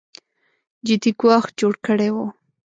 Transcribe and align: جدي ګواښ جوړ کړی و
جدي 0.87 1.11
ګواښ 1.19 1.45
جوړ 1.59 1.73
کړی 1.85 2.09
و 2.13 2.17